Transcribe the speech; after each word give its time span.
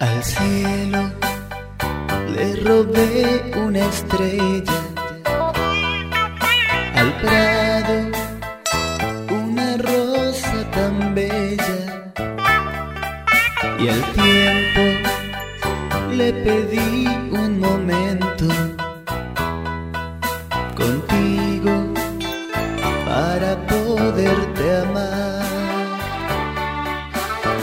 Al 0.00 0.24
cielo 0.24 1.12
le 2.34 2.56
robé 2.64 3.52
una 3.54 3.80
estrella, 3.80 4.80
al 6.94 7.12
prado 7.20 7.96
una 9.30 9.76
rosa 9.76 10.70
tan 10.70 11.14
bella 11.14 12.12
y 13.78 13.88
al 13.88 14.02
tiempo 14.22 14.82
le 16.12 16.32
pedí 16.32 17.06
un 17.30 17.60
momento 17.60 18.46
contigo 20.74 21.92
para 23.04 23.54
poderte 23.66 24.76
amar. 24.78 25.44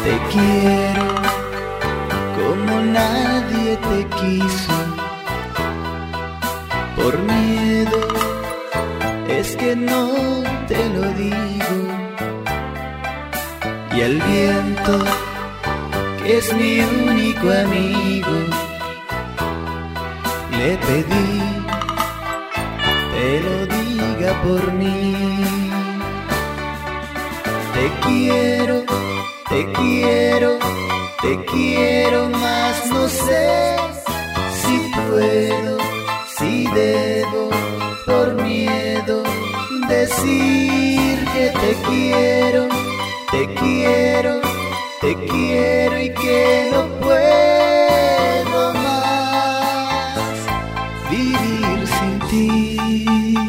Te 0.04 0.20
quiero 0.32 1.07
como 2.58 2.82
nadie 2.82 3.78
te 3.78 4.08
quiso. 4.18 4.78
Por 6.96 7.18
miedo 7.20 8.00
es 9.28 9.56
que 9.56 9.76
no 9.76 10.44
te 10.68 10.90
lo 10.90 11.04
digo. 11.24 11.78
Y 13.96 14.00
el 14.02 14.22
viento, 14.22 15.00
que 16.24 16.38
es 16.38 16.54
mi 16.54 16.80
único 16.82 17.50
amigo, 17.52 18.38
le 20.58 20.78
pedí, 20.78 21.42
te 23.14 23.42
lo 23.46 23.56
diga 23.78 24.42
por 24.44 24.72
mí. 24.74 25.16
Te 27.74 28.08
quiero, 28.08 28.84
te 29.50 29.72
quiero 29.74 30.58
te 31.22 31.46
quiero 31.46 32.30
más, 32.30 32.90
no 32.92 33.08
sé 33.08 33.76
si 34.62 34.92
puedo, 35.10 35.78
si 36.38 36.68
debo, 36.68 37.50
por 38.06 38.36
miedo, 38.44 39.24
decir 39.88 41.26
que 41.34 41.50
te 41.62 41.78
quiero, 41.90 42.68
te 43.32 43.48
quiero, 43.56 44.42
te 45.02 45.16
quiero 45.16 46.00
y 46.00 46.10
que 46.10 46.70
no 46.72 46.88
puedo 47.00 48.74
más 48.74 50.18
vivir 51.10 51.88
sin 51.88 52.20
ti. 52.30 53.47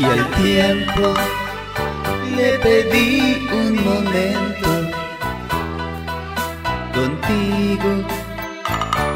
Y 0.00 0.04
al 0.04 0.30
tiempo 0.30 1.14
le 2.34 2.58
pedí 2.60 3.48
un 3.52 3.74
momento 3.84 4.70
contigo 6.94 7.92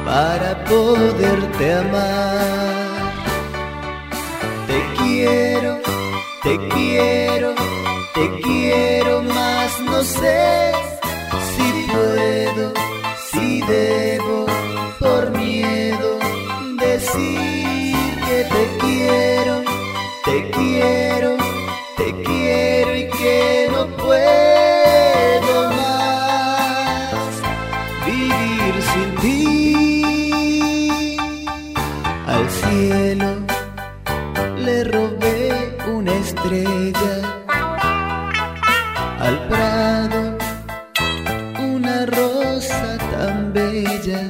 para 0.05 0.63
poderte 0.65 1.75
amar. 1.75 3.13
Te 4.67 4.79
quiero, 4.99 5.81
te 6.43 6.69
quiero, 6.69 7.55
te 8.15 8.41
quiero 8.43 9.23
más, 9.23 9.81
no 9.81 10.03
sé 10.03 10.64
te 20.35 20.51
quiero, 20.51 21.37
te 21.97 22.13
quiero 22.25 22.97
y 22.97 23.07
que 23.09 23.69
no 23.71 23.87
puedo 24.05 25.71
más 25.71 27.15
vivir 28.05 28.75
sin 28.91 29.09
ti. 29.23 31.17
Al 32.27 32.51
cielo 32.51 33.31
le 34.59 34.83
robé 34.83 35.77
una 35.87 36.13
estrella, 36.15 37.15
al 39.21 39.37
prado 39.47 40.37
una 41.61 42.07
rosa 42.07 42.99
tan 43.13 43.53
bella 43.53 44.21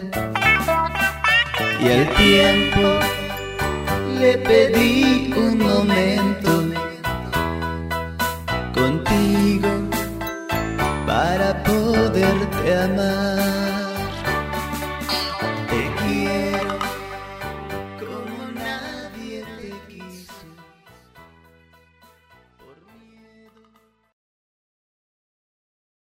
y 1.80 1.88
al 1.96 2.06
tiempo 2.16 2.88
le 4.20 4.38
pedí 4.38 5.32
un 5.36 5.63
contigo 8.74 9.68
para 11.06 11.62
poderte 11.62 12.74
amar. 12.74 13.53